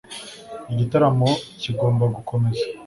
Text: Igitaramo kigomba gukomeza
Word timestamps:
Igitaramo 0.71 1.29
kigomba 1.61 2.03
gukomeza 2.15 2.63